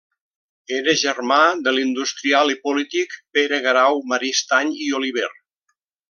Era 0.77 0.93
germà 1.01 1.35
de 1.67 1.73
l'industrial 1.75 2.53
i 2.55 2.57
polític 2.65 3.13
Pere 3.37 3.59
Guerau 3.67 3.99
Maristany 4.13 4.73
i 4.87 4.93
Oliver. 5.01 5.29